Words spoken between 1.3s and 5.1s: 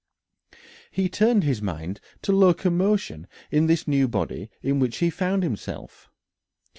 his mind to locomotion in this new body in which